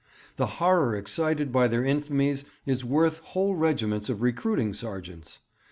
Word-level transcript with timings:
The 0.37 0.47
horror 0.57 0.95
excited 0.95 1.51
by 1.51 1.67
their 1.67 1.83
infamies 1.85 2.43
is 2.65 2.83
worth 2.83 3.19
whole 3.19 3.53
regiments 3.53 4.09
of 4.09 4.23
recruiting 4.23 4.73
sergeants. 4.73 5.37